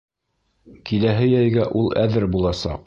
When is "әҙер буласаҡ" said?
2.07-2.79